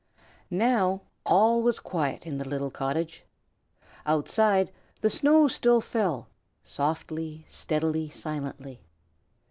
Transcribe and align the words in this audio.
Now 0.49 1.03
all 1.27 1.61
was 1.61 1.79
quiet 1.79 2.25
in 2.25 2.39
the 2.39 2.49
little 2.49 2.71
cottage. 2.71 3.23
Outside, 4.03 4.71
the 5.01 5.11
snow 5.11 5.47
still 5.47 5.79
fell, 5.79 6.27
softly, 6.63 7.45
steadily, 7.47 8.09
silently. 8.09 8.81